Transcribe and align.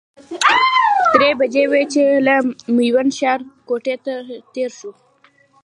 درې 1.13 1.29
بجې 1.39 1.63
وې 1.71 1.83
چې 1.93 2.03
له 2.25 2.35
میوند 2.75 3.11
ښارګوټي 3.17 3.95
تېر 4.53 4.69
شولو. 4.77 4.91